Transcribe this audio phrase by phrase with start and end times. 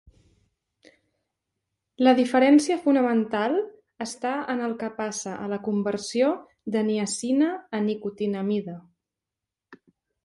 [2.07, 3.57] La diferència fonamental
[4.07, 6.33] està en el que passa a la conversió
[6.77, 8.79] de niacina a nicotinamida.